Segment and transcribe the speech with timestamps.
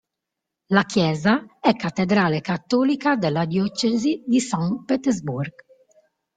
[0.71, 5.53] La chiesa è cattedrale cattolica della diocesi di Saint Petersburg.